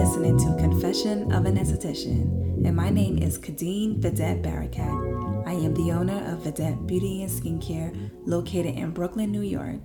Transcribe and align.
listening 0.00 0.38
to 0.38 0.56
Confession 0.56 1.30
of 1.30 1.44
an 1.44 1.58
Esthetician, 1.58 2.64
and 2.64 2.74
my 2.74 2.88
name 2.88 3.18
is 3.18 3.36
Kadeen 3.36 4.00
Vedette 4.00 4.42
Barakat. 4.42 5.46
I 5.46 5.52
am 5.52 5.74
the 5.74 5.92
owner 5.92 6.24
of 6.32 6.38
Vedette 6.38 6.86
Beauty 6.86 7.22
and 7.22 7.30
Skincare 7.30 8.10
located 8.24 8.76
in 8.76 8.92
Brooklyn, 8.92 9.30
New 9.30 9.42
York. 9.42 9.78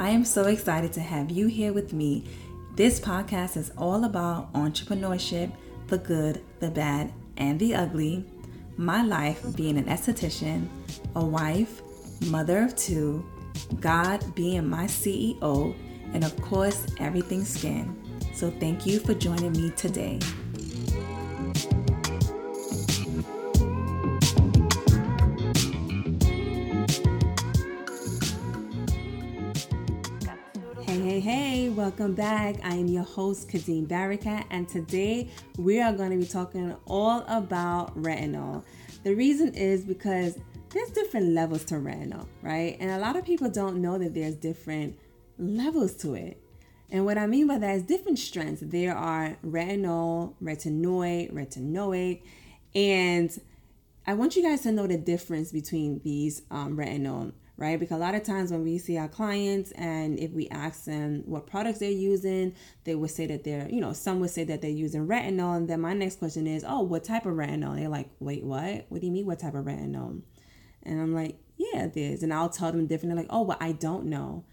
I 0.00 0.10
am 0.10 0.24
so 0.24 0.46
excited 0.46 0.92
to 0.94 1.00
have 1.00 1.30
you 1.30 1.46
here 1.46 1.72
with 1.72 1.92
me. 1.92 2.24
This 2.74 2.98
podcast 2.98 3.56
is 3.56 3.70
all 3.78 4.02
about 4.02 4.52
entrepreneurship, 4.54 5.52
the 5.86 5.98
good, 5.98 6.42
the 6.58 6.68
bad, 6.68 7.12
and 7.36 7.56
the 7.60 7.76
ugly. 7.76 8.24
My 8.76 9.04
life 9.04 9.54
being 9.54 9.78
an 9.78 9.84
esthetician, 9.84 10.66
a 11.14 11.24
wife, 11.24 11.82
mother 12.22 12.64
of 12.64 12.74
two, 12.74 13.24
God 13.78 14.34
being 14.34 14.68
my 14.68 14.86
CEO, 14.86 15.76
and 16.12 16.24
of 16.24 16.36
course, 16.42 16.84
everything 16.98 17.44
skin. 17.44 18.05
So, 18.36 18.50
thank 18.50 18.84
you 18.84 18.98
for 18.98 19.14
joining 19.14 19.52
me 19.52 19.70
today. 19.70 20.18
Hey, 30.82 31.00
hey, 31.00 31.20
hey, 31.20 31.68
welcome 31.70 32.12
back. 32.14 32.56
I 32.62 32.74
am 32.74 32.88
your 32.88 33.04
host, 33.04 33.48
Kadeen 33.48 33.86
Barakat, 33.86 34.44
and 34.50 34.68
today 34.68 35.30
we 35.56 35.80
are 35.80 35.94
going 35.94 36.10
to 36.10 36.18
be 36.18 36.26
talking 36.26 36.76
all 36.84 37.24
about 37.28 37.96
retinol. 37.98 38.62
The 39.02 39.14
reason 39.14 39.54
is 39.54 39.82
because 39.82 40.38
there's 40.68 40.90
different 40.90 41.28
levels 41.28 41.64
to 41.64 41.76
retinol, 41.76 42.26
right? 42.42 42.76
And 42.80 42.90
a 42.90 42.98
lot 42.98 43.16
of 43.16 43.24
people 43.24 43.48
don't 43.48 43.80
know 43.80 43.96
that 43.96 44.12
there's 44.12 44.34
different 44.34 44.98
levels 45.38 45.94
to 45.94 46.12
it. 46.12 46.42
And 46.90 47.04
what 47.04 47.18
I 47.18 47.26
mean 47.26 47.48
by 47.48 47.58
that 47.58 47.76
is 47.76 47.82
different 47.82 48.18
strengths. 48.18 48.62
There 48.64 48.96
are 48.96 49.36
retinol, 49.44 50.34
retinoid, 50.40 51.32
retinoic, 51.32 52.22
and 52.74 53.36
I 54.06 54.14
want 54.14 54.36
you 54.36 54.42
guys 54.42 54.62
to 54.62 54.72
know 54.72 54.86
the 54.86 54.96
difference 54.96 55.50
between 55.50 56.00
these 56.04 56.42
um, 56.52 56.76
retinol, 56.76 57.32
right? 57.56 57.80
Because 57.80 57.96
a 57.96 58.00
lot 58.00 58.14
of 58.14 58.22
times 58.22 58.52
when 58.52 58.62
we 58.62 58.78
see 58.78 58.96
our 58.98 59.08
clients 59.08 59.72
and 59.72 60.16
if 60.16 60.30
we 60.30 60.48
ask 60.50 60.84
them 60.84 61.24
what 61.26 61.48
products 61.48 61.80
they're 61.80 61.90
using, 61.90 62.54
they 62.84 62.94
would 62.94 63.10
say 63.10 63.26
that 63.26 63.42
they're, 63.42 63.68
you 63.68 63.80
know, 63.80 63.92
some 63.92 64.20
would 64.20 64.30
say 64.30 64.44
that 64.44 64.62
they're 64.62 64.70
using 64.70 65.08
retinol. 65.08 65.56
And 65.56 65.68
then 65.68 65.80
my 65.80 65.92
next 65.92 66.20
question 66.20 66.46
is, 66.46 66.64
oh, 66.64 66.82
what 66.82 67.02
type 67.02 67.26
of 67.26 67.34
retinol? 67.34 67.76
they're 67.76 67.88
like, 67.88 68.10
wait, 68.20 68.44
what? 68.44 68.86
What 68.90 69.00
do 69.00 69.06
you 69.08 69.12
mean, 69.12 69.26
what 69.26 69.40
type 69.40 69.54
of 69.54 69.64
retinol? 69.64 70.22
And 70.84 71.00
I'm 71.00 71.12
like, 71.12 71.40
yeah, 71.56 71.88
there's. 71.88 72.22
And 72.22 72.32
I'll 72.32 72.48
tell 72.48 72.70
them 72.70 72.86
differently, 72.86 73.22
like, 73.22 73.30
oh, 73.30 73.42
well, 73.42 73.58
I 73.60 73.72
don't 73.72 74.04
know. 74.06 74.44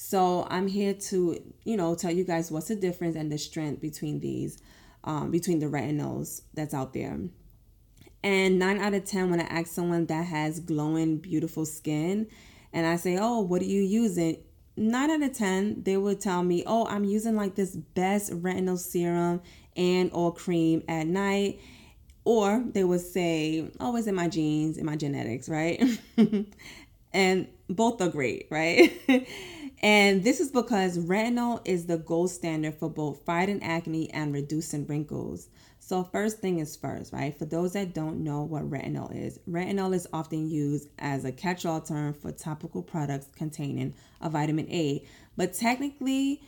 So 0.00 0.46
I'm 0.48 0.68
here 0.68 0.94
to, 0.94 1.42
you 1.64 1.76
know, 1.76 1.96
tell 1.96 2.12
you 2.12 2.22
guys 2.22 2.52
what's 2.52 2.68
the 2.68 2.76
difference 2.76 3.16
and 3.16 3.32
the 3.32 3.36
strength 3.36 3.80
between 3.80 4.20
these, 4.20 4.62
um, 5.02 5.32
between 5.32 5.58
the 5.58 5.66
retinols 5.66 6.42
that's 6.54 6.72
out 6.72 6.92
there. 6.92 7.18
And 8.22 8.60
nine 8.60 8.78
out 8.78 8.94
of 8.94 9.04
10, 9.04 9.28
when 9.28 9.40
I 9.40 9.46
ask 9.46 9.66
someone 9.66 10.06
that 10.06 10.24
has 10.26 10.60
glowing, 10.60 11.18
beautiful 11.18 11.66
skin, 11.66 12.28
and 12.72 12.86
I 12.86 12.94
say, 12.94 13.18
oh, 13.20 13.40
what 13.40 13.60
are 13.60 13.64
you 13.64 13.82
using? 13.82 14.36
Nine 14.76 15.10
out 15.10 15.20
of 15.20 15.36
10, 15.36 15.82
they 15.82 15.96
would 15.96 16.20
tell 16.20 16.44
me, 16.44 16.62
oh, 16.64 16.86
I'm 16.86 17.04
using 17.04 17.34
like 17.34 17.56
this 17.56 17.74
best 17.74 18.30
retinol 18.30 18.78
serum 18.78 19.40
and 19.76 20.12
or 20.12 20.32
cream 20.32 20.84
at 20.86 21.08
night. 21.08 21.58
Or 22.24 22.64
they 22.72 22.84
would 22.84 23.00
say, 23.00 23.68
oh, 23.80 23.96
it's 23.96 24.06
in 24.06 24.14
my 24.14 24.28
genes, 24.28 24.78
in 24.78 24.86
my 24.86 24.94
genetics, 24.94 25.48
right? 25.48 25.82
and 27.12 27.48
both 27.68 28.00
are 28.00 28.08
great, 28.08 28.46
right? 28.48 28.96
And 29.80 30.24
this 30.24 30.40
is 30.40 30.50
because 30.50 30.98
retinol 30.98 31.60
is 31.64 31.86
the 31.86 31.98
gold 31.98 32.30
standard 32.30 32.74
for 32.74 32.90
both 32.90 33.24
fighting 33.24 33.62
acne 33.62 34.10
and 34.10 34.34
reducing 34.34 34.86
wrinkles. 34.86 35.48
So, 35.78 36.04
first 36.04 36.40
thing 36.40 36.58
is 36.58 36.76
first, 36.76 37.12
right? 37.12 37.38
For 37.38 37.44
those 37.46 37.72
that 37.72 37.94
don't 37.94 38.22
know 38.22 38.42
what 38.42 38.68
retinol 38.68 39.14
is, 39.14 39.38
retinol 39.48 39.94
is 39.94 40.06
often 40.12 40.50
used 40.50 40.88
as 40.98 41.24
a 41.24 41.32
catch 41.32 41.64
all 41.64 41.80
term 41.80 42.12
for 42.12 42.32
topical 42.32 42.82
products 42.82 43.28
containing 43.36 43.94
a 44.20 44.28
vitamin 44.28 44.68
A. 44.70 45.06
But 45.36 45.54
technically, 45.54 46.42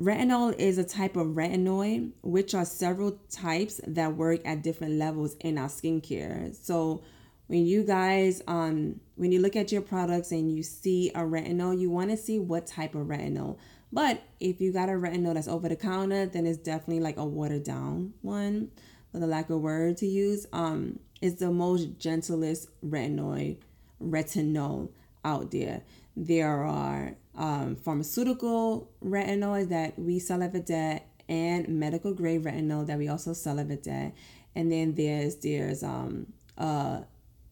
retinol 0.00 0.56
is 0.56 0.78
a 0.78 0.84
type 0.84 1.16
of 1.16 1.28
retinoid, 1.28 2.12
which 2.22 2.54
are 2.54 2.64
several 2.64 3.18
types 3.30 3.80
that 3.86 4.16
work 4.16 4.40
at 4.46 4.62
different 4.62 4.94
levels 4.94 5.34
in 5.40 5.58
our 5.58 5.68
skincare. 5.68 6.54
So, 6.54 7.02
when 7.48 7.66
you 7.66 7.82
guys 7.82 8.40
um 8.46 9.00
when 9.16 9.32
you 9.32 9.40
look 9.40 9.56
at 9.56 9.72
your 9.72 9.82
products 9.82 10.30
and 10.30 10.52
you 10.52 10.62
see 10.62 11.10
a 11.10 11.20
retinol 11.20 11.78
you 11.78 11.90
want 11.90 12.10
to 12.10 12.16
see 12.16 12.38
what 12.38 12.66
type 12.66 12.94
of 12.94 13.08
retinol. 13.08 13.58
But 13.90 14.22
if 14.38 14.60
you 14.60 14.70
got 14.72 14.90
a 14.90 14.92
retinol 14.92 15.34
that's 15.34 15.48
over 15.48 15.68
the 15.68 15.76
counter 15.76 16.26
then 16.26 16.46
it's 16.46 16.58
definitely 16.58 17.00
like 17.00 17.16
a 17.16 17.24
watered 17.24 17.64
down 17.64 18.14
one 18.22 18.70
for 19.10 19.18
the 19.18 19.26
lack 19.26 19.50
of 19.50 19.60
word 19.60 19.96
to 19.98 20.06
use. 20.06 20.46
Um 20.52 21.00
it's 21.20 21.40
the 21.40 21.50
most 21.50 21.98
gentlest 21.98 22.68
retinoid 22.86 23.56
retinol 24.00 24.90
out 25.24 25.50
there. 25.50 25.82
There 26.16 26.62
are 26.62 27.16
um, 27.34 27.76
pharmaceutical 27.76 28.90
retinoids 29.04 29.68
that 29.70 29.98
we 29.98 30.18
sell 30.18 30.42
at 30.42 30.52
Vedette 30.52 31.02
and 31.28 31.68
medical 31.68 32.12
grade 32.12 32.44
retinol 32.44 32.86
that 32.86 32.98
we 32.98 33.08
also 33.08 33.32
sell 33.32 33.58
at 33.60 33.68
Vedette 33.68 34.12
and 34.54 34.72
then 34.72 34.94
there's 34.94 35.36
there's 35.36 35.82
um 35.82 36.26
uh 36.56 37.00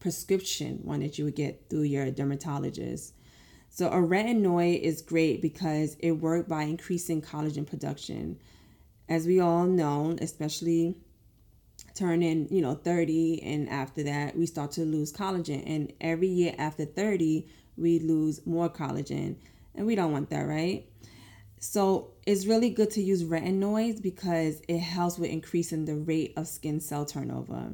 prescription 0.07 0.79
one 0.83 1.01
that 1.01 1.17
you 1.17 1.25
would 1.25 1.35
get 1.35 1.69
through 1.69 1.81
your 1.81 2.09
dermatologist. 2.09 3.13
So 3.67 3.89
a 3.89 3.97
retinoid 3.97 4.79
is 4.79 5.01
great 5.01 5.41
because 5.41 5.97
it 5.99 6.13
works 6.13 6.47
by 6.47 6.63
increasing 6.63 7.21
collagen 7.21 7.67
production. 7.67 8.39
As 9.09 9.27
we 9.27 9.41
all 9.41 9.65
know, 9.65 10.15
especially 10.21 10.95
turning, 11.93 12.47
you 12.49 12.61
know, 12.61 12.73
30 12.73 13.43
and 13.43 13.67
after 13.67 14.01
that, 14.03 14.37
we 14.37 14.45
start 14.45 14.71
to 14.71 14.85
lose 14.85 15.11
collagen. 15.11 15.61
And 15.65 15.91
every 15.99 16.29
year 16.29 16.55
after 16.57 16.85
30, 16.85 17.45
we 17.75 17.99
lose 17.99 18.39
more 18.47 18.69
collagen. 18.69 19.35
And 19.75 19.85
we 19.85 19.95
don't 19.95 20.13
want 20.13 20.29
that, 20.29 20.43
right? 20.43 20.87
So 21.59 22.11
it's 22.25 22.45
really 22.45 22.69
good 22.69 22.91
to 22.91 23.01
use 23.01 23.25
retinoids 23.25 24.01
because 24.01 24.61
it 24.69 24.79
helps 24.79 25.19
with 25.19 25.31
increasing 25.31 25.83
the 25.83 25.95
rate 25.95 26.31
of 26.37 26.47
skin 26.47 26.79
cell 26.79 27.03
turnover. 27.03 27.73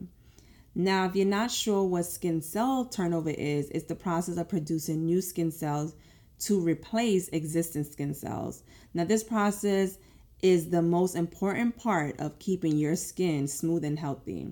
Now, 0.75 1.05
if 1.05 1.15
you're 1.15 1.25
not 1.25 1.51
sure 1.51 1.83
what 1.83 2.05
skin 2.05 2.41
cell 2.41 2.85
turnover 2.85 3.29
is, 3.29 3.69
it's 3.69 3.85
the 3.85 3.95
process 3.95 4.37
of 4.37 4.49
producing 4.49 5.05
new 5.05 5.21
skin 5.21 5.51
cells 5.51 5.95
to 6.39 6.59
replace 6.59 7.29
existing 7.29 7.83
skin 7.83 8.13
cells. 8.13 8.63
Now, 8.93 9.05
this 9.05 9.23
process 9.23 9.97
is 10.41 10.69
the 10.69 10.81
most 10.81 11.15
important 11.15 11.77
part 11.77 12.19
of 12.19 12.39
keeping 12.39 12.77
your 12.77 12.95
skin 12.95 13.47
smooth 13.47 13.85
and 13.85 13.99
healthy. 13.99 14.47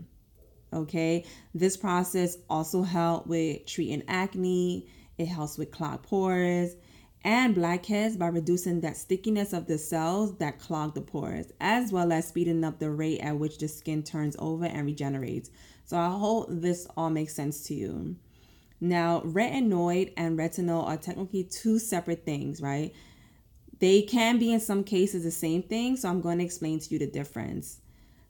Okay, 0.73 1.25
this 1.53 1.75
process 1.75 2.37
also 2.49 2.83
helps 2.83 3.27
with 3.27 3.65
treating 3.65 4.03
acne, 4.07 4.87
it 5.17 5.25
helps 5.25 5.57
with 5.57 5.71
clogged 5.71 6.03
pores 6.03 6.75
and 7.23 7.53
blackheads 7.53 8.17
by 8.17 8.27
reducing 8.27 8.81
that 8.81 8.97
stickiness 8.97 9.53
of 9.53 9.67
the 9.67 9.77
cells 9.77 10.37
that 10.37 10.59
clog 10.59 10.95
the 10.95 11.01
pores, 11.01 11.51
as 11.59 11.91
well 11.91 12.11
as 12.11 12.27
speeding 12.27 12.63
up 12.63 12.79
the 12.79 12.89
rate 12.89 13.19
at 13.19 13.37
which 13.37 13.59
the 13.59 13.67
skin 13.67 14.01
turns 14.01 14.35
over 14.39 14.65
and 14.65 14.85
regenerates. 14.85 15.51
So 15.85 15.97
I 15.97 16.09
hope 16.09 16.47
this 16.49 16.87
all 16.97 17.09
makes 17.09 17.35
sense 17.35 17.63
to 17.67 17.73
you. 17.73 18.15
Now, 18.79 19.21
retinoid 19.21 20.13
and 20.17 20.39
retinol 20.39 20.87
are 20.87 20.97
technically 20.97 21.43
two 21.43 21.77
separate 21.77 22.25
things, 22.25 22.61
right? 22.61 22.93
They 23.79 24.01
can 24.01 24.39
be 24.39 24.51
in 24.51 24.59
some 24.59 24.83
cases 24.83 25.23
the 25.23 25.31
same 25.31 25.61
thing, 25.63 25.97
so 25.97 26.09
I'm 26.09 26.21
going 26.21 26.39
to 26.39 26.43
explain 26.43 26.79
to 26.79 26.89
you 26.93 26.99
the 26.99 27.07
difference. 27.07 27.81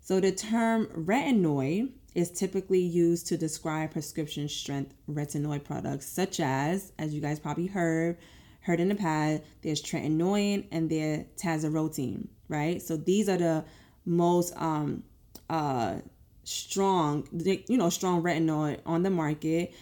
So 0.02 0.20
the 0.20 0.32
term 0.32 0.88
retinoid 0.88 1.92
is 2.16 2.32
typically 2.32 2.82
used 2.82 3.28
to 3.28 3.38
describe 3.38 3.92
prescription 3.92 4.50
strength 4.50 4.94
retinoid 5.10 5.64
products, 5.64 6.08
such 6.08 6.42
as, 6.42 6.92
as 7.00 7.14
you 7.14 7.22
guys 7.22 7.40
probably 7.40 7.68
heard, 7.68 8.18
heard 8.62 8.80
in 8.80 8.90
the 8.90 8.96
past, 8.96 9.44
there's 9.62 9.82
tretinoin 9.82 10.68
and 10.72 10.90
there's 10.90 11.26
tazarotene, 11.38 12.28
right? 12.48 12.82
So 12.82 12.98
these 12.98 13.28
are 13.28 13.38
the 13.38 13.66
most 14.06 14.54
um, 14.56 15.04
uh, 15.50 15.96
strong, 16.44 17.28
you 17.32 17.78
know, 17.78 17.90
strong 17.90 18.24
retinoid 18.24 18.80
on 18.86 19.04
the 19.04 19.10
market. 19.10 19.74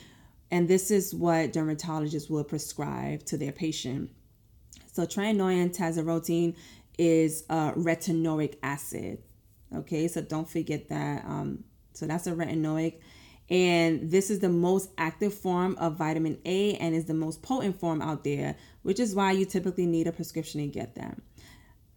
And 0.52 0.68
this 0.68 0.92
is 0.92 1.14
what 1.14 1.54
dermatologists 1.54 2.30
will 2.30 2.44
prescribe 2.44 3.24
to 3.26 3.38
their 3.38 3.52
patient. 3.52 4.12
So 4.92 5.06
tretinoin 5.06 5.75
tazarotene 5.75 6.56
is 6.98 7.44
a 7.50 7.74
retinoic 7.74 8.56
acid. 8.64 9.20
Okay, 9.75 10.08
so 10.08 10.22
don't 10.22 10.50
forget 10.50 10.90
that. 10.90 11.24
Um, 11.25 11.64
so 11.94 12.08
that's 12.08 12.28
a 12.28 12.32
retinoic. 12.32 13.00
And 13.50 14.12
this 14.12 14.30
is 14.30 14.40
the 14.40 14.50
most 14.50 14.92
active 14.98 15.34
form 15.34 15.75
of 15.80 15.98
vitamin 15.98 16.40
A 16.46 16.75
and 16.75 16.94
is 16.94 17.06
the 17.06 17.14
most 17.14 17.42
potent 17.42 17.80
form 17.80 18.02
out 18.02 18.24
there, 18.24 18.56
which 18.84 19.00
is 19.00 19.16
why 19.16 19.31
you 19.31 19.46
typically 19.46 19.86
need 19.86 20.08
a 20.08 20.12
prescription 20.12 20.62
to 20.62 20.68
get 20.68 20.96
them. 20.96 21.22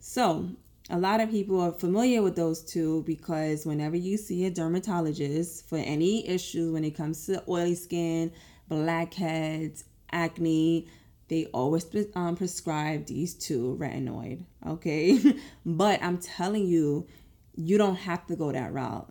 So 0.00 0.49
a 0.90 0.99
lot 0.99 1.20
of 1.20 1.31
people 1.31 1.61
are 1.61 1.73
familiar 1.73 2.23
with 2.23 2.37
those 2.37 2.62
two 2.62 3.02
because 3.05 3.64
whenever 3.64 3.96
you 3.96 4.17
see 4.17 4.44
a 4.46 4.50
dermatologist 4.50 5.69
for 5.69 5.79
any 5.79 6.29
issues 6.29 6.73
when 6.73 6.84
it 6.84 6.93
comes 6.93 7.26
to 7.26 7.43
oily 7.49 7.75
skin, 7.75 8.32
blackheads, 8.69 9.84
acne, 10.11 10.88
they 11.29 11.46
always 11.46 11.87
um, 12.14 12.37
prescribe 12.37 13.06
these 13.06 13.35
two 13.35 13.76
retinoid. 13.81 14.44
Okay, 14.67 15.19
but 15.67 16.02
I'm 16.02 16.19
telling 16.19 16.67
you, 16.67 17.06
you 17.55 17.78
don't 17.78 17.96
have 17.96 18.26
to 18.26 18.37
go 18.37 18.52
that 18.52 18.73
route. 18.73 19.11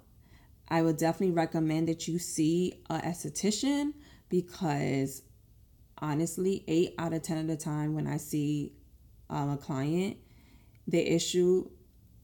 I 0.68 0.82
would 0.82 0.98
definitely 0.98 1.36
recommend 1.36 1.88
that 1.88 2.08
you 2.08 2.20
see 2.20 2.82
a 2.90 3.00
esthetician 3.00 3.94
because 4.30 5.24
honestly, 6.02 6.64
eight 6.68 6.96
out 6.98 7.14
of 7.14 7.22
10 7.22 7.38
of 7.38 7.48
the 7.48 7.58
time 7.58 7.94
when 7.94 8.08
I 8.08 8.18
see 8.18 8.74
um, 9.30 9.50
a 9.50 9.58
client, 9.58 10.18
the 10.88 11.00
issue 11.00 11.70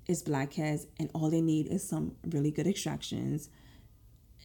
is 0.08 0.24
blackheads 0.24 0.88
and 1.00 1.10
all 1.14 1.30
they 1.30 1.42
need 1.42 1.68
is 1.68 1.88
some 1.88 2.16
really 2.26 2.52
good 2.52 2.68
extractions 2.68 3.50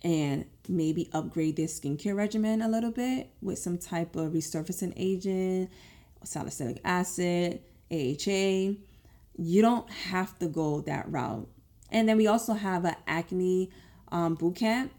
and 0.04 0.44
maybe 0.68 1.08
upgrade 1.12 1.56
their 1.56 1.66
skincare 1.66 2.16
regimen 2.16 2.60
a 2.60 2.68
little 2.68 2.90
bit 2.90 3.30
with 3.40 3.58
some 3.58 3.78
type 3.78 4.16
of 4.16 4.32
resurfacing 4.32 4.92
agent, 4.96 5.70
salicylic 6.24 6.80
acid, 6.84 7.60
AHA. 7.90 8.74
You 9.36 9.62
don't 9.62 9.88
have 9.90 10.38
to 10.40 10.48
go 10.48 10.80
that 10.82 11.10
route. 11.10 11.48
And 11.90 12.08
then 12.08 12.16
we 12.16 12.26
also 12.26 12.54
have 12.54 12.84
an 12.84 12.96
acne 13.06 13.70
um, 14.10 14.34
boot 14.34 14.56
camp 14.56 14.92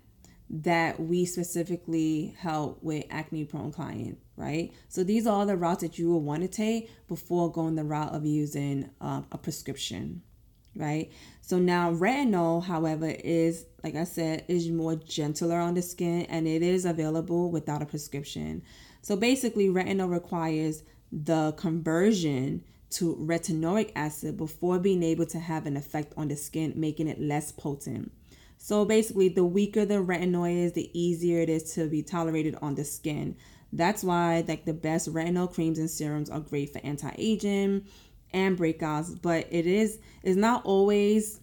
that 0.62 1.00
we 1.00 1.26
specifically 1.26 2.36
help 2.38 2.78
with 2.84 3.06
acne 3.10 3.44
prone 3.44 3.72
clients, 3.72 4.22
right? 4.38 4.72
So 4.88 5.04
these 5.04 5.26
are 5.26 5.34
all 5.34 5.46
the 5.48 5.58
routes 5.58 5.82
that 5.82 5.98
you 5.98 6.12
will 6.12 6.22
want 6.22 6.44
to 6.44 6.48
take 6.48 6.92
before 7.08 7.52
going 7.52 7.74
the 7.74 7.84
route 7.84 8.14
of 8.14 8.24
using 8.24 8.92
uh, 9.02 9.24
a 9.32 9.38
prescription, 9.40 10.22
right? 10.76 11.12
So 11.42 11.58
now 11.58 11.92
retinol, 11.92 12.64
however, 12.64 13.08
is 13.08 13.66
like 13.84 13.96
I 13.96 14.04
said, 14.04 14.46
is 14.48 14.70
more 14.70 14.96
gentler 14.96 15.58
on 15.58 15.74
the 15.74 15.82
skin 15.82 16.28
and 16.30 16.48
it 16.48 16.62
is 16.62 16.86
available 16.86 17.50
without 17.50 17.82
a 17.82 17.88
prescription. 17.88 18.62
So 19.02 19.16
basically, 19.16 19.70
retinol 19.70 20.12
requires 20.12 20.84
the 21.12 21.54
conversion 21.58 22.64
to 22.92 23.16
retinoic 23.16 23.92
acid 23.96 24.38
before 24.38 24.78
being 24.78 25.02
able 25.02 25.26
to 25.26 25.40
have 25.40 25.66
an 25.66 25.76
effect 25.76 26.14
on 26.16 26.28
the 26.28 26.36
skin, 26.36 26.74
making 26.76 27.08
it 27.08 27.20
less 27.20 27.52
potent. 27.52 28.12
So 28.64 28.86
basically, 28.86 29.28
the 29.28 29.44
weaker 29.44 29.84
the 29.84 29.96
retinol 29.96 30.50
is, 30.50 30.72
the 30.72 30.90
easier 30.98 31.42
it 31.42 31.50
is 31.50 31.74
to 31.74 31.90
be 31.90 32.02
tolerated 32.02 32.56
on 32.62 32.76
the 32.76 32.86
skin. 32.86 33.36
That's 33.74 34.06
why 34.06 34.46
like 34.48 34.64
the 34.64 34.74
best 34.74 35.14
retinol 35.14 35.54
creams 35.54 35.80
and 35.80 35.90
serums 35.90 36.30
are 36.30 36.40
great 36.40 36.72
for 36.72 36.80
anti-aging 36.82 37.86
and 38.32 38.58
breakouts, 38.58 39.22
but 39.22 39.48
it 39.52 39.68
is 39.68 40.00
is 40.24 40.38
not 40.38 40.64
always 40.64 41.42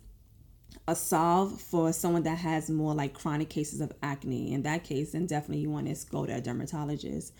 a 0.88 0.96
solve 0.96 1.60
for 1.60 1.92
someone 1.92 2.22
that 2.22 2.38
has 2.38 2.70
more 2.70 2.94
like 2.94 3.12
chronic 3.12 3.50
cases 3.50 3.82
of 3.82 3.92
acne. 4.02 4.54
In 4.54 4.62
that 4.62 4.84
case, 4.84 5.12
then 5.12 5.26
definitely 5.26 5.58
you 5.58 5.68
want 5.68 5.94
to 5.94 6.06
go 6.10 6.24
to 6.24 6.34
a 6.34 6.40
dermatologist. 6.40 7.34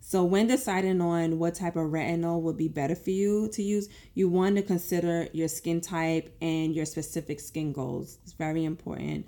So 0.00 0.24
when 0.24 0.46
deciding 0.46 1.00
on 1.00 1.38
what 1.38 1.54
type 1.54 1.76
of 1.76 1.90
retinol 1.90 2.40
would 2.42 2.56
be 2.56 2.68
better 2.68 2.94
for 2.94 3.10
you 3.10 3.48
to 3.52 3.62
use, 3.62 3.88
you 4.14 4.28
want 4.28 4.56
to 4.56 4.62
consider 4.62 5.28
your 5.32 5.48
skin 5.48 5.80
type 5.80 6.34
and 6.40 6.74
your 6.74 6.86
specific 6.86 7.38
skin 7.38 7.72
goals. 7.72 8.18
It's 8.24 8.32
very 8.32 8.64
important. 8.64 9.26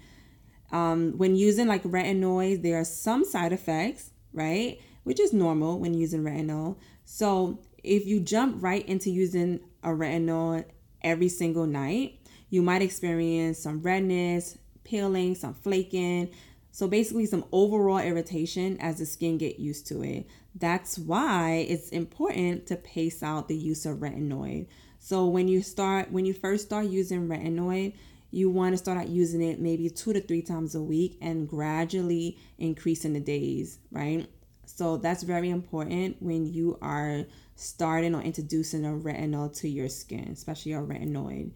Um, 0.73 1.13
when 1.19 1.37
using 1.37 1.69
like 1.69 1.83
retinoids, 1.85 2.63
there 2.63 2.81
are 2.81 2.85
some 2.85 3.25
side 3.25 3.53
effects, 3.53 4.11
right? 4.33 4.81
Which 5.05 5.21
is 5.21 5.33
normal 5.33 5.79
when 5.79 5.95
using 5.95 6.25
retinol. 6.25 6.79
So 7.05 7.61
if 7.85 8.07
you 8.07 8.21
jump 8.21 8.63
right 8.63 8.87
into 8.89 9.11
using 9.11 9.61
a 9.83 9.89
retinol 9.89 10.65
every 11.03 11.29
single 11.29 11.67
night, 11.67 12.19
you 12.49 12.63
might 12.63 12.83
experience 12.83 13.59
some 13.59 13.83
redness, 13.83 14.59
peeling, 14.85 15.35
some 15.35 15.55
flaking, 15.55 16.31
so 16.73 16.89
basically 16.89 17.27
some 17.27 17.45
overall 17.53 17.99
irritation 17.99 18.79
as 18.81 18.99
the 18.99 19.05
skin 19.05 19.37
get 19.37 19.61
used 19.61 19.87
to 19.89 20.03
it. 20.03 20.27
That's 20.55 20.99
why 20.99 21.67
it's 21.69 21.91
important 21.91 22.67
to 22.69 22.77
pace 22.77 23.23
out 23.23 23.47
the 23.47 23.55
use 23.55 23.85
of 23.85 23.99
retinoid. 23.99 24.69
So 24.99 25.27
when 25.27 25.49
you 25.49 25.63
start 25.63 26.11
when 26.11 26.25
you 26.25 26.33
first 26.33 26.65
start 26.65 26.87
using 26.87 27.29
retinoid, 27.29 27.93
you 28.31 28.49
want 28.49 28.73
to 28.73 28.79
start 28.79 28.97
out 28.97 29.09
using 29.09 29.43
it 29.43 29.61
maybe 29.61 29.91
2 29.91 30.15
to 30.15 30.21
3 30.23 30.41
times 30.43 30.75
a 30.75 30.81
week 30.81 31.19
and 31.21 31.47
gradually 31.47 32.39
increasing 32.59 33.13
the 33.13 33.21
days, 33.21 33.79
right? 33.91 34.27
So 34.65 34.97
that's 34.97 35.23
very 35.23 35.51
important 35.51 36.23
when 36.23 36.47
you 36.47 36.79
are 36.81 37.27
starting 37.55 38.15
or 38.15 38.23
introducing 38.23 38.87
a 38.87 38.91
retinol 38.91 39.55
to 39.59 39.69
your 39.69 39.91
skin, 39.91 40.31
especially 40.33 40.73
a 40.73 40.81
retinoid. 40.81 41.53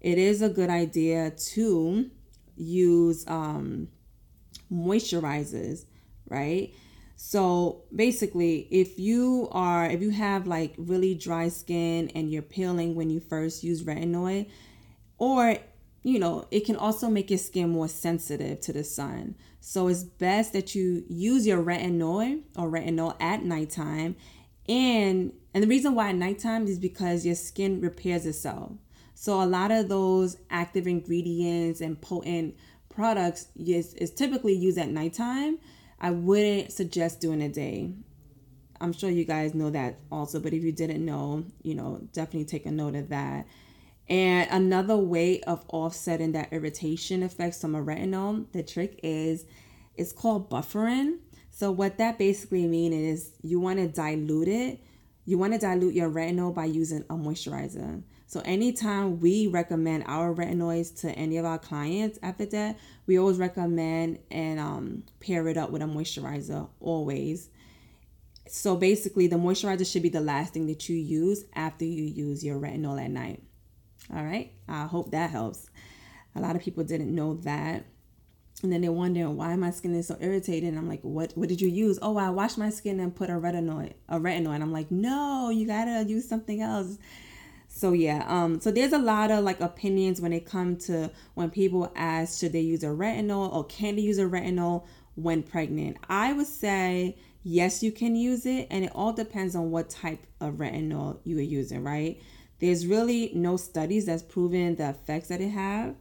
It 0.00 0.18
is 0.18 0.40
a 0.42 0.48
good 0.48 0.70
idea 0.70 1.30
to 1.30 2.08
use 2.56 3.24
um, 3.26 3.88
moisturizers, 4.72 5.84
right? 6.28 6.72
So 7.16 7.82
basically, 7.94 8.66
if 8.70 8.98
you 8.98 9.48
are 9.52 9.84
if 9.86 10.00
you 10.00 10.10
have 10.10 10.46
like 10.46 10.74
really 10.78 11.14
dry 11.14 11.48
skin 11.48 12.10
and 12.14 12.30
you're 12.30 12.40
peeling 12.40 12.94
when 12.94 13.10
you 13.10 13.20
first 13.20 13.62
use 13.62 13.82
retinoid, 13.82 14.48
or 15.18 15.58
you 16.02 16.18
know, 16.18 16.46
it 16.50 16.64
can 16.64 16.76
also 16.76 17.10
make 17.10 17.28
your 17.28 17.38
skin 17.38 17.68
more 17.68 17.88
sensitive 17.88 18.60
to 18.60 18.72
the 18.72 18.84
sun. 18.84 19.34
So 19.60 19.88
it's 19.88 20.02
best 20.02 20.54
that 20.54 20.74
you 20.74 21.04
use 21.08 21.46
your 21.46 21.62
retinoid 21.62 22.42
or 22.56 22.70
retinol 22.70 23.20
at 23.20 23.44
nighttime. 23.44 24.16
And 24.66 25.34
and 25.52 25.62
the 25.62 25.68
reason 25.68 25.94
why 25.94 26.08
at 26.08 26.14
nighttime 26.14 26.66
is 26.66 26.78
because 26.78 27.26
your 27.26 27.34
skin 27.34 27.80
repairs 27.80 28.24
itself. 28.24 28.72
So 29.14 29.42
a 29.42 29.44
lot 29.44 29.70
of 29.70 29.90
those 29.90 30.38
active 30.48 30.86
ingredients 30.86 31.82
and 31.82 32.00
potent 32.00 32.54
products 33.00 33.48
is, 33.56 33.94
is 33.94 34.10
typically 34.10 34.52
used 34.52 34.76
at 34.76 34.90
nighttime. 34.90 35.58
I 35.98 36.10
wouldn't 36.10 36.70
suggest 36.70 37.18
doing 37.18 37.40
a 37.40 37.48
day. 37.48 37.94
I'm 38.78 38.92
sure 38.92 39.08
you 39.08 39.24
guys 39.24 39.54
know 39.54 39.70
that 39.70 40.00
also, 40.12 40.38
but 40.38 40.52
if 40.52 40.62
you 40.62 40.70
didn't 40.70 41.02
know, 41.02 41.44
you 41.62 41.74
know, 41.74 42.06
definitely 42.12 42.44
take 42.44 42.66
a 42.66 42.70
note 42.70 42.94
of 42.94 43.08
that. 43.08 43.46
And 44.06 44.50
another 44.50 44.98
way 44.98 45.40
of 45.42 45.64
offsetting 45.68 46.32
that 46.32 46.52
irritation 46.52 47.22
effects 47.22 47.62
from 47.62 47.74
a 47.74 47.82
retinol, 47.82 48.52
the 48.52 48.62
trick 48.62 49.00
is 49.02 49.46
it's 49.96 50.12
called 50.12 50.50
buffering. 50.50 51.20
So 51.50 51.70
what 51.70 51.96
that 51.98 52.18
basically 52.18 52.66
means 52.66 52.94
is 52.94 53.32
you 53.40 53.60
want 53.60 53.78
to 53.78 53.88
dilute 53.88 54.48
it. 54.48 54.80
You 55.24 55.38
want 55.38 55.54
to 55.54 55.58
dilute 55.58 55.94
your 55.94 56.10
retinol 56.10 56.54
by 56.54 56.66
using 56.66 57.04
a 57.08 57.14
moisturizer. 57.14 58.02
So 58.30 58.40
anytime 58.44 59.18
we 59.18 59.48
recommend 59.48 60.04
our 60.06 60.32
retinoids 60.32 61.00
to 61.00 61.10
any 61.10 61.38
of 61.38 61.44
our 61.44 61.58
clients 61.58 62.16
after 62.22 62.46
that, 62.46 62.78
we 63.08 63.18
always 63.18 63.38
recommend 63.38 64.20
and 64.30 64.60
um, 64.60 65.02
pair 65.18 65.48
it 65.48 65.56
up 65.56 65.70
with 65.70 65.82
a 65.82 65.86
moisturizer 65.86 66.68
always. 66.78 67.48
So 68.46 68.76
basically, 68.76 69.26
the 69.26 69.34
moisturizer 69.34 69.84
should 69.84 70.04
be 70.04 70.10
the 70.10 70.20
last 70.20 70.52
thing 70.52 70.68
that 70.68 70.88
you 70.88 70.94
use 70.94 71.44
after 71.56 71.84
you 71.84 72.04
use 72.04 72.44
your 72.44 72.60
retinol 72.60 73.04
at 73.04 73.10
night. 73.10 73.42
All 74.14 74.22
right, 74.22 74.52
I 74.68 74.84
hope 74.84 75.10
that 75.10 75.30
helps. 75.30 75.68
A 76.36 76.40
lot 76.40 76.54
of 76.54 76.62
people 76.62 76.84
didn't 76.84 77.12
know 77.12 77.34
that. 77.42 77.84
And 78.62 78.72
then 78.72 78.82
they're 78.82 78.92
wondering 78.92 79.36
why 79.36 79.56
my 79.56 79.72
skin 79.72 79.92
is 79.96 80.06
so 80.06 80.16
irritated. 80.20 80.68
And 80.68 80.78
I'm 80.78 80.88
like, 80.88 81.02
what 81.02 81.32
what 81.34 81.48
did 81.48 81.60
you 81.60 81.68
use? 81.68 81.98
Oh, 82.00 82.16
I 82.16 82.30
washed 82.30 82.58
my 82.58 82.70
skin 82.70 83.00
and 83.00 83.12
put 83.12 83.28
a 83.28 83.32
retinol, 83.32 83.92
a 84.08 84.20
retinol. 84.20 84.54
And 84.54 84.62
I'm 84.62 84.72
like, 84.72 84.92
no, 84.92 85.50
you 85.50 85.66
gotta 85.66 86.04
use 86.08 86.28
something 86.28 86.62
else 86.62 86.96
so 87.72 87.92
yeah 87.92 88.24
um 88.26 88.60
so 88.60 88.70
there's 88.70 88.92
a 88.92 88.98
lot 88.98 89.30
of 89.30 89.44
like 89.44 89.60
opinions 89.60 90.20
when 90.20 90.32
it 90.32 90.44
comes 90.44 90.86
to 90.86 91.08
when 91.34 91.48
people 91.48 91.90
ask 91.94 92.40
should 92.40 92.52
they 92.52 92.60
use 92.60 92.82
a 92.82 92.88
retinol 92.88 93.52
or 93.52 93.64
can 93.64 93.94
they 93.94 94.02
use 94.02 94.18
a 94.18 94.24
retinol 94.24 94.84
when 95.14 95.42
pregnant? 95.42 95.96
I 96.08 96.32
would 96.32 96.46
say 96.46 97.16
yes 97.42 97.82
you 97.82 97.92
can 97.92 98.16
use 98.16 98.44
it 98.44 98.66
and 98.70 98.84
it 98.84 98.92
all 98.94 99.12
depends 99.12 99.54
on 99.54 99.70
what 99.70 99.88
type 99.88 100.26
of 100.40 100.54
retinol 100.54 101.18
you 101.24 101.38
are 101.38 101.42
using 101.42 101.84
right? 101.84 102.20
There's 102.58 102.86
really 102.86 103.32
no 103.34 103.56
studies 103.56 104.06
that's 104.06 104.22
proven 104.22 104.76
the 104.76 104.90
effects 104.90 105.28
that 105.28 105.40
it 105.40 105.50
have 105.50 105.94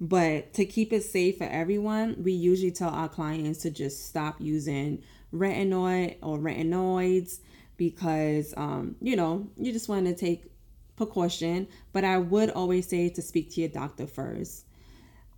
but 0.00 0.52
to 0.52 0.66
keep 0.66 0.92
it 0.92 1.02
safe 1.02 1.38
for 1.38 1.44
everyone 1.44 2.16
we 2.22 2.32
usually 2.32 2.70
tell 2.70 2.90
our 2.90 3.08
clients 3.08 3.60
to 3.60 3.70
just 3.70 4.06
stop 4.06 4.36
using 4.38 5.02
retinoid 5.32 6.16
or 6.22 6.38
retinoids 6.38 7.38
because 7.78 8.52
um, 8.58 8.96
you 9.00 9.16
know 9.16 9.48
you 9.56 9.72
just 9.72 9.88
want 9.88 10.06
to 10.06 10.14
take 10.14 10.44
precaution, 10.96 11.68
but 11.92 12.04
I 12.04 12.18
would 12.18 12.50
always 12.50 12.88
say 12.88 13.08
to 13.08 13.22
speak 13.22 13.50
to 13.52 13.60
your 13.60 13.70
doctor 13.70 14.06
first. 14.06 14.64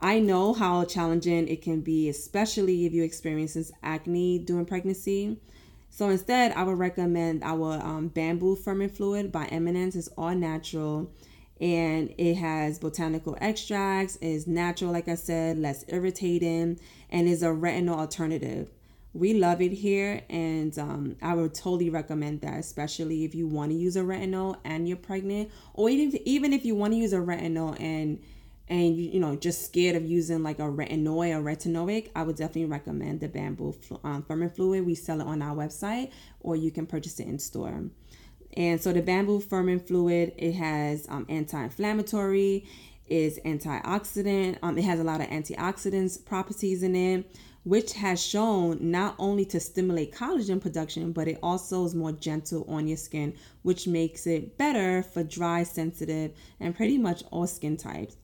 I 0.00 0.20
know 0.20 0.54
how 0.54 0.84
challenging 0.84 1.48
it 1.48 1.62
can 1.62 1.80
be, 1.80 2.08
especially 2.08 2.86
if 2.86 2.92
you 2.92 3.02
experience 3.02 3.72
acne 3.82 4.38
during 4.38 4.64
pregnancy. 4.64 5.40
So 5.90 6.08
instead, 6.10 6.52
I 6.52 6.62
would 6.62 6.78
recommend 6.78 7.42
our 7.42 7.80
um, 7.82 8.08
bamboo 8.08 8.56
firming 8.56 8.92
fluid 8.92 9.32
by 9.32 9.46
Eminence. 9.46 9.96
It's 9.96 10.08
all 10.16 10.34
natural 10.34 11.10
and 11.60 12.14
it 12.18 12.36
has 12.36 12.78
botanical 12.78 13.36
extracts, 13.40 14.16
is 14.16 14.46
natural, 14.46 14.92
like 14.92 15.08
I 15.08 15.16
said, 15.16 15.58
less 15.58 15.84
irritating, 15.88 16.78
and 17.10 17.28
is 17.28 17.42
a 17.42 17.46
retinol 17.46 17.96
alternative 17.96 18.70
we 19.18 19.34
love 19.34 19.60
it 19.60 19.72
here 19.72 20.22
and 20.30 20.78
um, 20.78 21.16
i 21.22 21.34
would 21.34 21.54
totally 21.54 21.90
recommend 21.90 22.40
that 22.40 22.58
especially 22.58 23.24
if 23.24 23.34
you 23.34 23.46
want 23.46 23.70
to 23.70 23.76
use 23.76 23.96
a 23.96 24.00
retinol 24.00 24.56
and 24.64 24.88
you're 24.88 24.96
pregnant 24.96 25.50
or 25.74 25.88
even 25.90 26.14
if, 26.14 26.22
even 26.24 26.52
if 26.52 26.64
you 26.64 26.74
want 26.74 26.92
to 26.92 26.96
use 26.96 27.12
a 27.12 27.18
retinol 27.18 27.78
and 27.80 28.20
and 28.68 28.96
you, 28.96 29.18
know 29.18 29.34
just 29.34 29.64
scared 29.64 29.96
of 29.96 30.04
using 30.04 30.42
like 30.42 30.58
a 30.58 30.62
retinoid 30.62 31.34
or 31.34 31.42
retinoic 31.42 32.10
i 32.14 32.22
would 32.22 32.36
definitely 32.36 32.66
recommend 32.66 33.20
the 33.20 33.28
bamboo 33.28 33.74
um, 34.04 34.22
firming 34.22 34.54
fluid. 34.54 34.84
We 34.86 34.94
sell 34.94 35.20
it 35.20 35.26
on 35.26 35.42
our 35.42 35.54
website 35.54 36.10
or 36.40 36.56
you 36.56 36.70
can 36.70 36.86
purchase 36.86 37.18
it 37.20 37.26
in 37.26 37.38
store. 37.38 37.84
And 38.56 38.80
so 38.80 38.92
the 38.92 39.02
bamboo 39.02 39.40
firming 39.40 39.86
fluid 39.86 40.32
it 40.36 40.52
has 40.52 41.06
um, 41.08 41.26
anti-inflammatory 41.28 42.66
is 43.10 43.38
antioxidant. 43.44 44.58
Um, 44.62 44.78
it 44.78 44.84
has 44.84 45.00
a 45.00 45.04
lot 45.04 45.20
of 45.20 45.28
antioxidants 45.28 46.24
properties 46.24 46.82
in 46.82 46.94
it, 46.94 47.36
which 47.64 47.92
has 47.94 48.22
shown 48.22 48.78
not 48.80 49.14
only 49.18 49.44
to 49.46 49.60
stimulate 49.60 50.14
collagen 50.14 50.60
production, 50.60 51.12
but 51.12 51.28
it 51.28 51.38
also 51.42 51.84
is 51.84 51.94
more 51.94 52.12
gentle 52.12 52.64
on 52.68 52.88
your 52.88 52.96
skin, 52.96 53.34
which 53.62 53.86
makes 53.86 54.26
it 54.26 54.56
better 54.56 55.02
for 55.02 55.22
dry, 55.22 55.62
sensitive, 55.62 56.32
and 56.60 56.76
pretty 56.76 56.98
much 56.98 57.22
all 57.30 57.46
skin 57.46 57.76
types. 57.76 58.16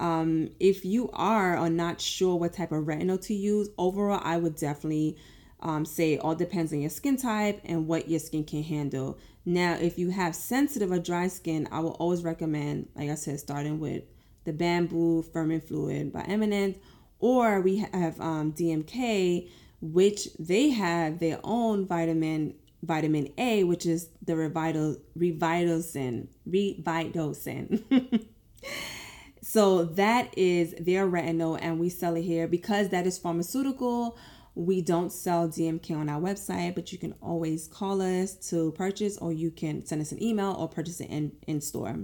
Um, 0.00 0.50
if 0.58 0.84
you 0.84 1.10
are 1.12 1.56
or 1.56 1.70
not 1.70 2.00
sure 2.00 2.36
what 2.36 2.54
type 2.54 2.72
of 2.72 2.84
retinol 2.84 3.20
to 3.26 3.34
use, 3.34 3.68
overall, 3.78 4.20
I 4.24 4.38
would 4.38 4.56
definitely 4.56 5.16
um, 5.60 5.84
say 5.84 6.18
all 6.18 6.34
depends 6.34 6.72
on 6.72 6.80
your 6.80 6.90
skin 6.90 7.16
type 7.16 7.60
and 7.64 7.86
what 7.86 8.08
your 8.08 8.20
skin 8.20 8.44
can 8.44 8.62
handle. 8.62 9.18
Now, 9.46 9.74
if 9.74 9.98
you 9.98 10.10
have 10.10 10.34
sensitive 10.34 10.90
or 10.90 10.98
dry 10.98 11.28
skin, 11.28 11.68
I 11.70 11.80
will 11.80 11.92
always 11.92 12.22
recommend, 12.24 12.88
like 12.94 13.10
I 13.10 13.14
said, 13.14 13.40
starting 13.40 13.78
with 13.78 14.04
the 14.44 14.52
Bamboo 14.52 15.22
Firming 15.22 15.62
Fluid 15.62 16.12
by 16.12 16.22
Eminence, 16.22 16.78
or 17.18 17.60
we 17.60 17.78
have 17.78 18.20
um, 18.20 18.52
DMK, 18.52 19.48
which 19.80 20.28
they 20.38 20.70
have 20.70 21.18
their 21.18 21.40
own 21.44 21.86
vitamin 21.86 22.54
vitamin 22.82 23.32
A, 23.38 23.64
which 23.64 23.86
is 23.86 24.10
the 24.24 24.34
Revital 24.34 25.00
Revitocin 25.18 26.28
Revitocin. 26.48 28.26
so 29.42 29.84
that 29.84 30.36
is 30.36 30.74
their 30.78 31.06
retinol, 31.06 31.58
and 31.60 31.78
we 31.78 31.88
sell 31.88 32.16
it 32.16 32.22
here 32.22 32.46
because 32.46 32.90
that 32.90 33.06
is 33.06 33.18
pharmaceutical. 33.18 34.18
We 34.54 34.82
don't 34.82 35.10
sell 35.10 35.48
DMK 35.48 35.96
on 35.96 36.08
our 36.08 36.20
website, 36.20 36.74
but 36.74 36.92
you 36.92 36.98
can 36.98 37.14
always 37.20 37.66
call 37.66 38.00
us 38.00 38.34
to 38.50 38.70
purchase, 38.72 39.18
or 39.18 39.32
you 39.32 39.50
can 39.50 39.84
send 39.84 40.00
us 40.00 40.12
an 40.12 40.22
email 40.22 40.54
or 40.58 40.68
purchase 40.68 41.00
it 41.00 41.10
in, 41.10 41.32
in 41.46 41.60
store. 41.60 41.96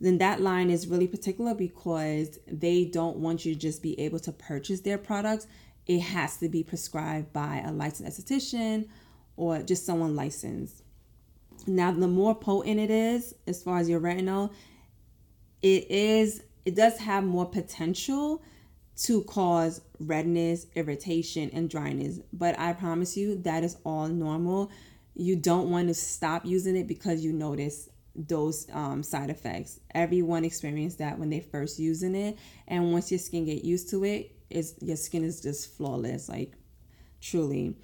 Then 0.00 0.18
that 0.18 0.40
line 0.40 0.70
is 0.70 0.88
really 0.88 1.06
particular 1.06 1.54
because 1.54 2.38
they 2.46 2.86
don't 2.86 3.18
want 3.18 3.44
you 3.44 3.54
to 3.54 3.60
just 3.60 3.82
be 3.82 3.98
able 4.00 4.18
to 4.20 4.32
purchase 4.32 4.80
their 4.80 4.98
products. 4.98 5.46
It 5.86 6.00
has 6.00 6.38
to 6.38 6.48
be 6.48 6.64
prescribed 6.64 7.32
by 7.32 7.62
a 7.64 7.70
licensed 7.70 8.18
esthetician 8.18 8.88
or 9.36 9.62
just 9.62 9.84
someone 9.84 10.16
licensed. 10.16 10.82
Now, 11.66 11.92
the 11.92 12.08
more 12.08 12.34
potent 12.34 12.80
it 12.80 12.90
is, 12.90 13.34
as 13.46 13.62
far 13.62 13.78
as 13.78 13.88
your 13.88 14.00
retinol, 14.00 14.50
it 15.62 15.90
is 15.90 16.42
it 16.64 16.74
does 16.74 16.98
have 16.98 17.24
more 17.24 17.46
potential 17.46 18.42
to 19.04 19.22
cause 19.24 19.80
redness, 19.98 20.66
irritation, 20.74 21.50
and 21.52 21.70
dryness. 21.70 22.20
But 22.32 22.58
I 22.58 22.74
promise 22.74 23.16
you, 23.16 23.36
that 23.42 23.64
is 23.64 23.76
all 23.84 24.08
normal. 24.08 24.70
You 25.14 25.36
don't 25.36 25.70
want 25.70 25.88
to 25.88 25.94
stop 25.94 26.44
using 26.44 26.76
it 26.76 26.86
because 26.86 27.24
you 27.24 27.32
notice 27.32 27.88
those 28.14 28.66
um, 28.72 29.02
side 29.02 29.30
effects. 29.30 29.80
Everyone 29.94 30.44
experienced 30.44 30.98
that 30.98 31.18
when 31.18 31.30
they 31.30 31.40
first 31.40 31.78
using 31.78 32.14
it, 32.14 32.38
and 32.68 32.92
once 32.92 33.10
your 33.10 33.18
skin 33.18 33.46
get 33.46 33.64
used 33.64 33.88
to 33.90 34.04
it, 34.04 34.32
is 34.50 34.74
your 34.80 34.96
skin 34.96 35.24
is 35.24 35.40
just 35.40 35.76
flawless, 35.76 36.28
like 36.28 36.52
truly. 37.20 37.76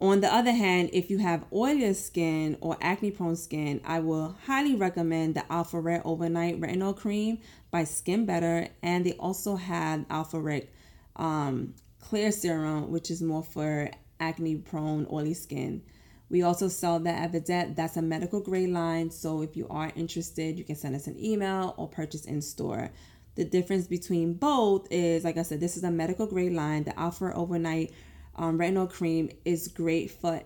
On 0.00 0.20
the 0.20 0.32
other 0.32 0.52
hand, 0.52 0.90
if 0.92 1.10
you 1.10 1.18
have 1.18 1.44
oily 1.52 1.92
skin 1.92 2.56
or 2.60 2.76
acne 2.80 3.10
prone 3.10 3.34
skin, 3.34 3.80
I 3.84 3.98
will 3.98 4.36
highly 4.46 4.76
recommend 4.76 5.34
the 5.34 5.40
AlphaRet 5.50 6.02
Overnight 6.04 6.60
Retinol 6.60 6.96
Cream 6.96 7.38
by 7.72 7.82
Skin 7.82 8.24
Better. 8.24 8.68
And 8.80 9.04
they 9.04 9.14
also 9.14 9.56
have 9.56 10.06
AlphaRet 10.08 10.68
um, 11.16 11.74
Clear 12.00 12.30
Serum, 12.30 12.92
which 12.92 13.10
is 13.10 13.20
more 13.20 13.42
for 13.42 13.90
acne 14.20 14.56
prone 14.56 15.06
oily 15.10 15.34
skin. 15.34 15.82
We 16.30 16.42
also 16.42 16.68
sell 16.68 17.00
that 17.00 17.22
at 17.22 17.32
Vedette. 17.32 17.74
That's 17.74 17.96
a 17.96 18.02
medical 18.02 18.40
grade 18.40 18.68
line. 18.68 19.10
So 19.10 19.42
if 19.42 19.56
you 19.56 19.66
are 19.68 19.90
interested, 19.96 20.58
you 20.58 20.64
can 20.64 20.76
send 20.76 20.94
us 20.94 21.08
an 21.08 21.18
email 21.18 21.74
or 21.76 21.88
purchase 21.88 22.24
in 22.24 22.40
store. 22.42 22.90
The 23.34 23.44
difference 23.44 23.88
between 23.88 24.34
both 24.34 24.86
is, 24.90 25.24
like 25.24 25.38
I 25.38 25.42
said, 25.42 25.60
this 25.60 25.76
is 25.76 25.84
a 25.84 25.90
medical 25.90 26.26
grade 26.26 26.52
line. 26.52 26.84
The 26.84 26.98
Alpha 26.98 27.32
Overnight 27.34 27.92
um, 28.38 28.58
retinol 28.58 28.90
cream 28.90 29.30
is 29.44 29.68
great 29.68 30.10
for 30.10 30.42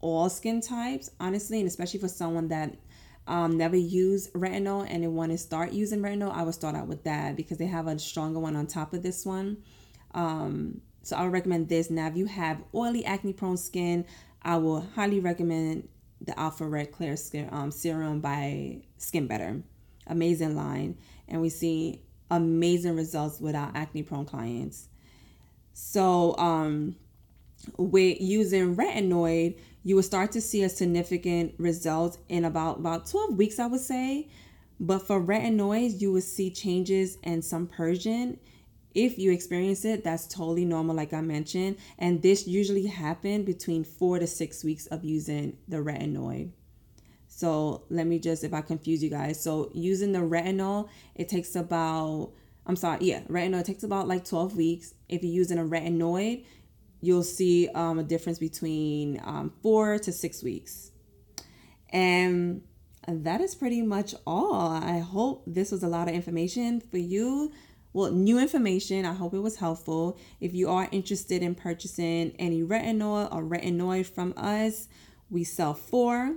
all 0.00 0.30
skin 0.30 0.60
types, 0.60 1.10
honestly, 1.20 1.58
and 1.58 1.68
especially 1.68 2.00
for 2.00 2.08
someone 2.08 2.48
that 2.48 2.74
um, 3.26 3.56
never 3.56 3.76
used 3.76 4.32
retinol 4.32 4.86
and 4.88 5.02
they 5.02 5.08
want 5.08 5.32
to 5.32 5.38
start 5.38 5.72
using 5.72 6.00
retinol, 6.00 6.32
I 6.32 6.42
would 6.42 6.54
start 6.54 6.74
out 6.74 6.88
with 6.88 7.04
that 7.04 7.36
because 7.36 7.58
they 7.58 7.66
have 7.66 7.86
a 7.86 7.98
stronger 7.98 8.40
one 8.40 8.56
on 8.56 8.66
top 8.66 8.94
of 8.94 9.02
this 9.02 9.26
one. 9.26 9.58
Um, 10.14 10.80
so 11.02 11.16
I 11.16 11.24
would 11.24 11.32
recommend 11.32 11.68
this. 11.68 11.90
Now, 11.90 12.08
if 12.08 12.16
you 12.16 12.26
have 12.26 12.62
oily, 12.74 13.04
acne 13.04 13.32
prone 13.32 13.56
skin, 13.56 14.04
I 14.42 14.56
will 14.56 14.80
highly 14.94 15.20
recommend 15.20 15.88
the 16.20 16.32
AlphaRet 16.32 16.92
Clear 16.92 17.16
Skin 17.16 17.48
um, 17.50 17.70
Serum 17.70 18.20
by 18.20 18.82
Skin 18.98 19.26
Better. 19.26 19.62
Amazing 20.06 20.56
line. 20.56 20.98
And 21.28 21.40
we 21.40 21.48
see 21.48 22.02
amazing 22.30 22.96
results 22.96 23.40
with 23.40 23.54
our 23.54 23.70
acne 23.74 24.02
prone 24.02 24.26
clients. 24.26 24.88
So, 25.74 26.36
um, 26.38 26.96
with 27.76 28.20
using 28.20 28.76
retinoid, 28.76 29.58
you 29.84 29.96
will 29.96 30.02
start 30.02 30.32
to 30.32 30.40
see 30.40 30.62
a 30.62 30.68
significant 30.68 31.54
result 31.58 32.18
in 32.28 32.44
about 32.44 32.78
about 32.78 33.06
12 33.06 33.36
weeks, 33.36 33.58
I 33.58 33.66
would 33.66 33.80
say. 33.80 34.28
But 34.78 35.06
for 35.06 35.20
retinoids, 35.20 36.00
you 36.00 36.12
will 36.12 36.20
see 36.20 36.50
changes 36.50 37.18
and 37.22 37.44
some 37.44 37.66
purging. 37.66 38.38
If 38.94 39.18
you 39.18 39.32
experience 39.32 39.84
it, 39.84 40.04
that's 40.04 40.26
totally 40.26 40.64
normal, 40.64 40.94
like 40.94 41.12
I 41.12 41.20
mentioned. 41.20 41.76
And 41.98 42.20
this 42.20 42.46
usually 42.46 42.86
happen 42.86 43.44
between 43.44 43.84
four 43.84 44.18
to 44.18 44.26
six 44.26 44.62
weeks 44.64 44.86
of 44.86 45.04
using 45.04 45.56
the 45.68 45.78
retinoid. 45.78 46.50
So 47.28 47.84
let 47.88 48.06
me 48.06 48.18
just, 48.18 48.44
if 48.44 48.52
I 48.52 48.60
confuse 48.60 49.02
you 49.02 49.08
guys. 49.08 49.42
So 49.42 49.70
using 49.72 50.12
the 50.12 50.18
retinol, 50.18 50.88
it 51.14 51.28
takes 51.28 51.56
about, 51.56 52.32
I'm 52.66 52.76
sorry, 52.76 52.98
yeah, 53.02 53.22
retinol, 53.22 53.60
it 53.60 53.66
takes 53.66 53.82
about 53.82 54.06
like 54.06 54.24
12 54.24 54.56
weeks. 54.56 54.94
If 55.08 55.22
you're 55.22 55.32
using 55.32 55.58
a 55.58 55.64
retinoid, 55.64 56.44
you'll 57.02 57.24
see 57.24 57.68
um, 57.74 57.98
a 57.98 58.02
difference 58.02 58.38
between 58.38 59.20
um, 59.24 59.52
four 59.60 59.98
to 59.98 60.12
six 60.12 60.42
weeks. 60.42 60.92
And 61.90 62.62
that 63.06 63.42
is 63.42 63.54
pretty 63.54 63.82
much 63.82 64.14
all. 64.26 64.70
I 64.70 65.00
hope 65.00 65.42
this 65.46 65.72
was 65.72 65.82
a 65.82 65.88
lot 65.88 66.08
of 66.08 66.14
information 66.14 66.80
for 66.80 66.98
you. 66.98 67.52
Well, 67.92 68.12
new 68.12 68.38
information. 68.38 69.04
I 69.04 69.12
hope 69.12 69.34
it 69.34 69.40
was 69.40 69.56
helpful. 69.56 70.16
If 70.40 70.54
you 70.54 70.70
are 70.70 70.88
interested 70.92 71.42
in 71.42 71.54
purchasing 71.54 72.34
any 72.38 72.62
retinol 72.62 73.30
or 73.34 73.42
retinoid 73.42 74.06
from 74.06 74.32
us, 74.36 74.88
we 75.28 75.44
sell 75.44 75.74
four. 75.74 76.34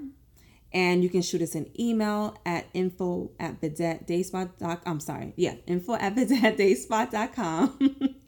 And 0.74 1.04
you 1.04 1.10
can 1.10 1.22
shoot 1.22 1.42
us 1.42 1.56
an 1.56 1.72
email 1.80 2.38
at 2.46 2.66
info 2.74 3.32
at 3.40 3.62
vedettedayspa.com. 3.62 4.80
I'm 4.86 5.00
sorry. 5.00 5.32
Yeah, 5.38 5.54
info 5.68 5.96
at 5.96 6.16
vedettedayspa.com. 6.16 8.16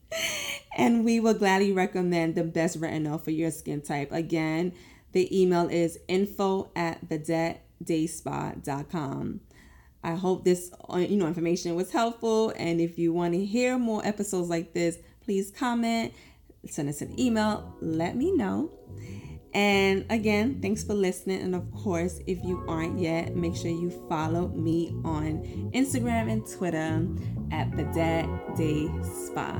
and 0.78 1.04
we 1.04 1.20
will 1.20 1.34
gladly 1.34 1.72
recommend 1.72 2.36
the 2.36 2.44
best 2.44 2.80
retinol 2.80 3.20
for 3.22 3.32
your 3.32 3.50
skin 3.52 3.82
type. 3.82 4.12
Again, 4.12 4.74
the 5.12 5.42
email 5.42 5.68
is 5.70 6.00
info 6.08 6.72
at 6.76 7.08
vedettedayspa.com. 7.08 9.42
I 10.04 10.16
hope 10.16 10.46
this 10.46 10.72
uh, 10.90 10.98
you 10.98 11.18
know 11.18 11.26
information 11.28 11.76
was 11.76 11.92
helpful 11.92 12.54
and 12.56 12.80
if 12.80 13.00
you 13.00 13.12
want 13.12 13.34
to 13.34 13.44
hear 13.44 13.78
more 13.78 14.02
episodes 14.06 14.48
like 14.50 14.72
this, 14.74 14.98
please 15.22 15.52
comment, 15.52 16.14
send 16.68 16.88
us 16.88 17.02
an 17.02 17.20
email, 17.20 17.76
let 17.82 18.16
me 18.16 18.32
know. 18.32 18.72
And 19.54 20.06
again, 20.12 20.62
thanks 20.62 20.84
for 20.84 20.94
listening. 20.94 21.42
And 21.42 21.56
of 21.56 21.72
course, 21.72 22.20
if 22.28 22.44
you 22.44 22.64
aren't 22.68 23.00
yet, 23.00 23.36
make 23.36 23.56
sure 23.56 23.72
you 23.72 23.90
follow 24.08 24.50
me 24.50 24.94
on 25.04 25.72
Instagram 25.74 26.32
and 26.32 26.48
Twitter 26.48 27.08
at 27.52 27.72
Vedette 27.72 28.56
Day 28.56 28.88
Spa. 29.02 29.60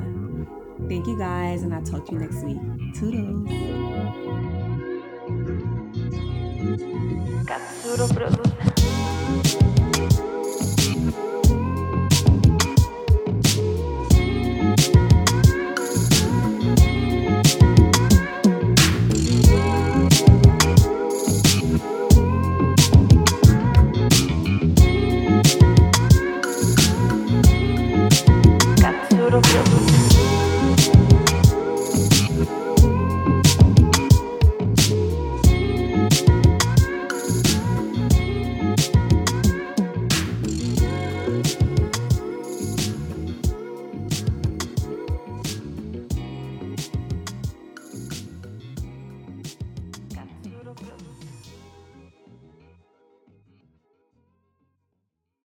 Thank 0.88 1.06
you 1.06 1.18
guys, 1.18 1.64
and 1.64 1.74
I'll 1.74 1.84
talk 1.84 2.06
to 2.08 2.14
you 2.14 2.20
next 2.20 2.44
week. 2.44 2.58
Toodles. 2.96 3.48